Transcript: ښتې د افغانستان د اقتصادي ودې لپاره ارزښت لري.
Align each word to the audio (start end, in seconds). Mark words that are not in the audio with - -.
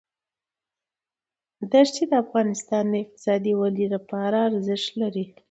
ښتې 1.89 2.03
د 2.09 2.13
افغانستان 2.23 2.83
د 2.91 2.95
اقتصادي 3.03 3.53
ودې 3.59 3.87
لپاره 3.95 4.37
ارزښت 4.49 4.89
لري. 5.01 5.25